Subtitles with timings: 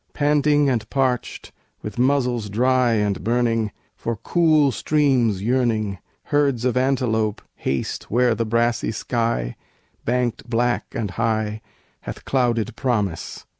[0.13, 1.51] Panting and parched,
[1.83, 8.43] with muzzles dry and burning, For cool streams yearning, herds of antelope Haste where the
[8.43, 9.55] brassy sky,
[10.03, 11.61] banked black and high,
[11.99, 13.45] Hath clouded promise.